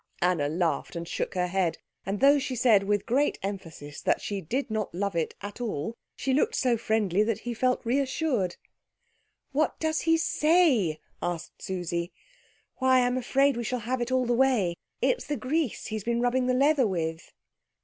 [0.19, 4.41] Anna laughed and shook her head, and though she said with great emphasis that she
[4.41, 8.55] did not love it at all, she looked so friendly that he felt reassured.
[9.51, 12.11] "What does he say?" asked Susie.
[12.77, 14.73] "Why, I'm afraid we shall have it all the way.
[15.03, 17.31] It's the grease he's been rubbing the leather with."